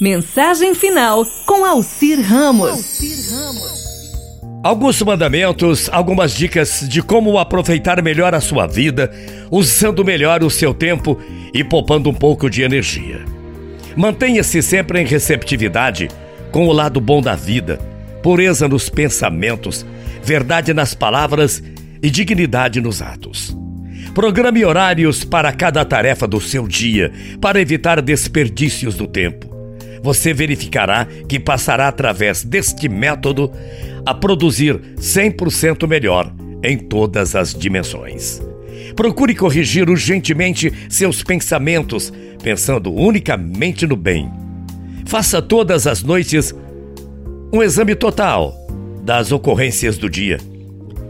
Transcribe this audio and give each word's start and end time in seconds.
Mensagem 0.00 0.76
final 0.76 1.26
com 1.44 1.64
Alcir 1.64 2.20
Ramos. 2.20 3.00
Alguns 4.62 5.02
mandamentos, 5.02 5.90
algumas 5.90 6.32
dicas 6.32 6.86
de 6.88 7.02
como 7.02 7.36
aproveitar 7.36 8.00
melhor 8.00 8.32
a 8.32 8.40
sua 8.40 8.68
vida, 8.68 9.10
usando 9.50 10.04
melhor 10.04 10.44
o 10.44 10.50
seu 10.50 10.72
tempo 10.72 11.20
e 11.52 11.64
poupando 11.64 12.08
um 12.08 12.14
pouco 12.14 12.48
de 12.48 12.62
energia. 12.62 13.24
Mantenha-se 13.96 14.62
sempre 14.62 15.00
em 15.00 15.04
receptividade 15.04 16.08
com 16.52 16.68
o 16.68 16.72
lado 16.72 17.00
bom 17.00 17.20
da 17.20 17.34
vida, 17.34 17.78
pureza 18.22 18.68
nos 18.68 18.88
pensamentos, 18.88 19.84
verdade 20.22 20.72
nas 20.72 20.94
palavras 20.94 21.60
e 22.00 22.08
dignidade 22.08 22.80
nos 22.80 23.02
atos. 23.02 23.56
Programe 24.14 24.64
horários 24.64 25.24
para 25.24 25.52
cada 25.52 25.84
tarefa 25.84 26.28
do 26.28 26.40
seu 26.40 26.68
dia, 26.68 27.12
para 27.40 27.60
evitar 27.60 28.00
desperdícios 28.00 28.94
do 28.94 29.08
tempo. 29.08 29.47
Você 30.02 30.32
verificará 30.32 31.06
que 31.28 31.38
passará 31.38 31.88
através 31.88 32.44
deste 32.44 32.88
método 32.88 33.50
a 34.04 34.14
produzir 34.14 34.78
100% 34.96 35.86
melhor 35.86 36.32
em 36.62 36.78
todas 36.78 37.34
as 37.34 37.54
dimensões. 37.54 38.40
Procure 38.96 39.34
corrigir 39.34 39.88
urgentemente 39.88 40.72
seus 40.88 41.22
pensamentos, 41.22 42.12
pensando 42.42 42.92
unicamente 42.92 43.86
no 43.86 43.96
bem. 43.96 44.30
Faça 45.06 45.40
todas 45.40 45.86
as 45.86 46.02
noites 46.02 46.54
um 47.52 47.62
exame 47.62 47.94
total 47.94 48.54
das 49.02 49.32
ocorrências 49.32 49.96
do 49.96 50.10
dia. 50.10 50.38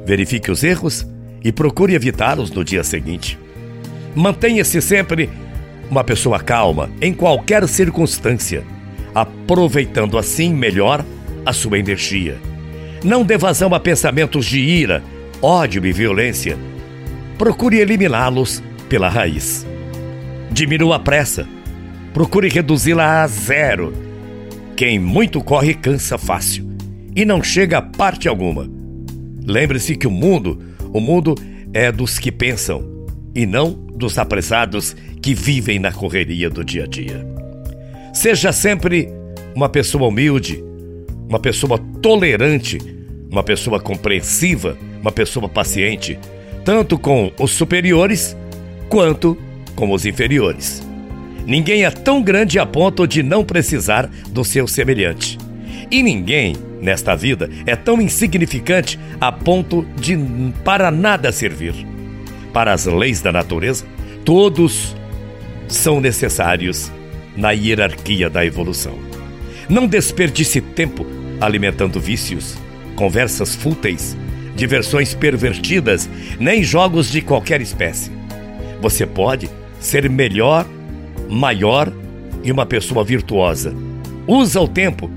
Verifique 0.07 0.51
os 0.51 0.62
erros 0.62 1.07
e 1.43 1.51
procure 1.51 1.95
evitá-los 1.95 2.51
no 2.51 2.65
dia 2.65 2.84
seguinte. 2.84 3.38
Mantenha-se 4.15 4.80
sempre 4.80 5.29
uma 5.91 6.05
pessoa 6.05 6.38
calma 6.38 6.91
em 7.01 7.12
qualquer 7.12 7.66
circunstância, 7.66 8.65
aproveitando 9.22 10.18
assim 10.18 10.52
melhor 10.52 11.04
a 11.45 11.52
sua 11.52 11.78
energia. 11.78 12.38
Não 13.02 13.24
dê 13.24 13.37
vazão 13.37 13.74
a 13.74 13.80
pensamentos 13.80 14.46
de 14.46 14.60
ira, 14.60 15.02
ódio 15.40 15.84
e 15.87 15.93
violência. 15.93 16.56
Procure 17.37 17.78
eliminá-los 17.78 18.62
pela 18.88 19.09
raiz. 19.09 19.66
Diminua 20.51 20.96
a 20.96 20.98
pressa. 20.98 21.46
Procure 22.12 22.48
reduzi-la 22.48 23.23
a 23.23 23.26
zero. 23.26 23.93
Quem 24.76 24.98
muito 24.98 25.43
corre 25.43 25.74
cansa 25.74 26.18
fácil 26.18 26.68
e 27.15 27.24
não 27.24 27.43
chega 27.43 27.78
a 27.78 27.82
parte 27.82 28.28
alguma. 28.28 28.68
Lembre-se 29.46 29.96
que 29.96 30.06
o 30.06 30.10
mundo 30.10 30.59
o 30.93 31.00
mundo 31.00 31.34
é 31.73 31.93
dos 31.93 32.18
que 32.18 32.32
pensam 32.32 33.06
e 33.34 33.45
não 33.45 33.73
dos 33.73 34.16
apressados 34.18 34.96
que 35.21 35.34
vivem 35.34 35.78
na 35.78 35.93
correria 35.93 36.48
do 36.48 36.65
dia 36.65 36.84
a 36.84 36.87
dia. 36.87 37.26
Seja 38.12 38.52
sempre 38.52 39.09
uma 39.54 39.68
pessoa 39.68 40.09
humilde, 40.09 40.62
uma 41.28 41.38
pessoa 41.38 41.78
tolerante, 42.01 42.78
uma 43.30 43.42
pessoa 43.42 43.78
compreensiva, 43.78 44.76
uma 45.00 45.12
pessoa 45.12 45.48
paciente, 45.48 46.18
tanto 46.65 46.98
com 46.98 47.32
os 47.38 47.50
superiores 47.50 48.37
quanto 48.88 49.37
com 49.74 49.92
os 49.92 50.06
inferiores. 50.06 50.82
Ninguém 51.46 51.84
é 51.84 51.90
tão 51.90 52.23
grande 52.23 52.59
a 52.59 52.66
ponto 52.66 53.06
de 53.06 53.23
não 53.23 53.45
precisar 53.45 54.10
do 54.28 54.45
seu 54.45 54.66
semelhante. 54.66 55.38
E 55.90 56.02
ninguém 56.02 56.54
nesta 56.80 57.15
vida 57.15 57.48
é 57.66 57.74
tão 57.74 58.00
insignificante 58.00 58.98
a 59.20 59.32
ponto 59.32 59.87
de 59.98 60.16
para 60.65 60.90
nada 60.90 61.32
servir. 61.32 61.74
Para 62.52 62.72
as 62.72 62.87
leis 62.87 63.20
da 63.20 63.32
natureza, 63.32 63.87
todos 64.25 64.94
são 65.66 66.00
necessários 66.00 66.91
na 67.38 67.53
hierarquia 67.53 68.28
da 68.28 68.44
evolução. 68.44 68.98
Não 69.69 69.86
desperdice 69.86 70.60
tempo 70.60 71.06
alimentando 71.41 72.00
vícios, 72.00 72.56
conversas 72.97 73.54
fúteis, 73.54 74.16
diversões 74.56 75.14
pervertidas, 75.14 76.10
nem 76.41 76.64
jogos 76.64 77.10
de 77.10 77.22
qualquer 77.22 77.60
espécie. 77.60 78.10
Você 78.81 79.06
pode 79.06 79.48
ser 79.78 80.10
melhor, 80.10 80.66
maior 81.28 81.93
e 82.43 82.50
uma 82.50 82.66
pessoa 82.66 83.04
virtuosa. 83.04 83.72
Usa 84.27 84.60
o 84.60 84.66
tempo 84.66 85.09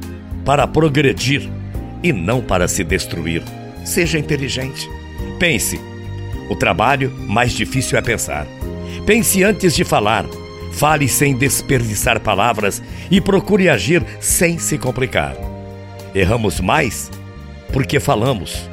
para 0.46 0.68
progredir 0.68 1.50
e 2.04 2.14
não 2.14 2.40
para 2.40 2.68
se 2.68 2.84
destruir. 2.84 3.42
Seja 3.84 4.20
inteligente. 4.20 4.88
Pense. 5.40 5.80
O 6.50 6.56
trabalho 6.56 7.12
mais 7.28 7.52
difícil 7.54 7.98
é 7.98 8.02
pensar. 8.02 8.46
Pense 9.08 9.44
antes 9.44 9.76
de 9.76 9.84
falar. 9.84 10.26
Fale 10.72 11.08
sem 11.08 11.36
desperdiçar 11.36 12.20
palavras 12.20 12.82
e 13.10 13.20
procure 13.20 13.70
agir 13.70 14.04
sem 14.20 14.58
se 14.58 14.78
complicar. 14.78 15.36
Erramos 16.16 16.60
mais 16.60 17.12
porque 17.72 18.00
falamos 18.00 18.70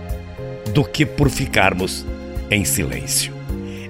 do 0.72 0.84
que 0.84 1.04
por 1.06 1.30
ficarmos 1.30 2.06
em 2.50 2.64
silêncio. 2.64 3.38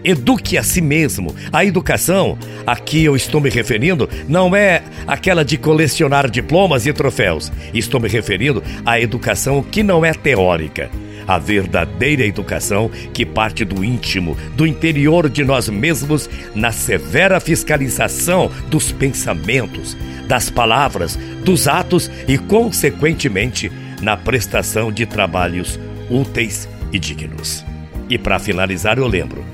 Eduque 0.04 0.56
a 0.56 0.62
si 0.62 0.80
mesmo. 0.80 1.34
A 1.52 1.64
educação 1.64 2.38
a 2.66 2.76
que 2.76 3.04
eu 3.04 3.16
estou 3.16 3.40
me 3.40 3.50
referindo 3.50 4.08
não 4.28 4.54
é 4.54 4.82
aquela 5.06 5.44
de 5.44 5.58
colecionar 5.58 6.30
diplomas 6.30 6.86
e 6.86 6.92
troféus. 6.92 7.52
Estou 7.74 8.00
me 8.00 8.08
referindo 8.08 8.62
à 8.86 9.00
educação 9.00 9.62
que 9.62 9.82
não 9.82 10.04
é 10.04 10.12
teórica. 10.14 10.90
A 11.28 11.38
verdadeira 11.38 12.24
educação 12.24 12.90
que 13.12 13.24
parte 13.24 13.64
do 13.64 13.84
íntimo, 13.84 14.36
do 14.56 14.66
interior 14.66 15.28
de 15.28 15.44
nós 15.44 15.68
mesmos, 15.68 16.28
na 16.54 16.72
severa 16.72 17.38
fiscalização 17.38 18.50
dos 18.68 18.90
pensamentos, 18.90 19.96
das 20.26 20.50
palavras, 20.50 21.16
dos 21.44 21.68
atos 21.68 22.10
e, 22.26 22.36
consequentemente, 22.36 23.70
na 24.02 24.16
prestação 24.16 24.90
de 24.90 25.06
trabalhos 25.06 25.78
úteis 26.10 26.68
e 26.92 26.98
dignos. 26.98 27.64
E 28.08 28.16
para 28.18 28.38
finalizar, 28.38 28.98
eu 28.98 29.06
lembro 29.06 29.44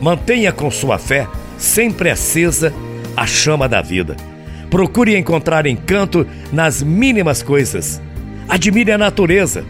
Mantenha 0.00 0.52
com 0.52 0.70
sua 0.70 0.98
fé 0.98 1.26
sempre 1.56 2.10
acesa 2.10 2.72
a 3.16 3.26
chama 3.26 3.68
da 3.68 3.80
vida. 3.80 4.16
Procure 4.68 5.16
encontrar 5.16 5.66
encanto 5.66 6.26
nas 6.52 6.82
mínimas 6.82 7.42
coisas. 7.42 8.00
Admire 8.48 8.92
a 8.92 8.98
natureza. 8.98 9.64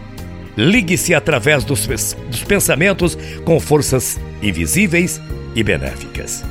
Ligue-se 0.57 1.13
através 1.13 1.63
dos, 1.63 1.85
dos 1.85 2.43
pensamentos 2.43 3.15
com 3.45 3.59
forças 3.59 4.19
invisíveis 4.41 5.21
e 5.55 5.61
benéficas. 5.61 6.43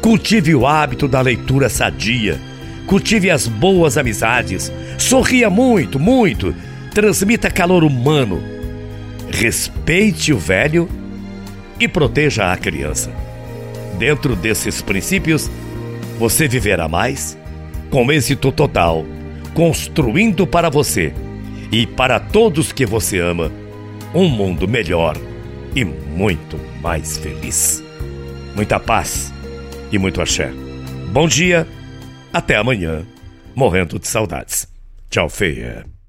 Cultive 0.00 0.54
o 0.54 0.66
hábito 0.66 1.06
da 1.06 1.20
leitura 1.20 1.68
sadia. 1.68 2.40
Cultive 2.86 3.30
as 3.30 3.46
boas 3.46 3.98
amizades. 3.98 4.72
Sorria 4.96 5.50
muito, 5.50 5.98
muito. 5.98 6.54
Transmita 6.94 7.50
calor 7.50 7.84
humano. 7.84 8.42
Respeite 9.30 10.32
o 10.32 10.38
velho 10.38 10.88
e 11.78 11.86
proteja 11.86 12.50
a 12.50 12.56
criança. 12.56 13.12
Dentro 13.98 14.34
desses 14.34 14.80
princípios, 14.80 15.50
você 16.18 16.48
viverá 16.48 16.88
mais 16.88 17.38
com 17.90 18.10
êxito 18.10 18.50
total, 18.50 19.04
construindo 19.52 20.46
para 20.46 20.70
você 20.70 21.12
e 21.72 21.86
para 21.86 22.18
todos 22.18 22.72
que 22.72 22.84
você 22.84 23.18
ama 23.18 23.50
um 24.14 24.28
mundo 24.28 24.66
melhor 24.66 25.16
e 25.74 25.84
muito 25.84 26.58
mais 26.80 27.18
feliz. 27.18 27.82
Muita 28.54 28.80
paz 28.80 29.32
e 29.92 29.98
muito 29.98 30.20
axé. 30.20 30.50
Bom 31.12 31.28
dia, 31.28 31.66
até 32.32 32.56
amanhã, 32.56 33.06
morrendo 33.54 33.98
de 33.98 34.08
saudades. 34.08 34.66
Tchau, 35.08 35.28
feia. 35.28 35.99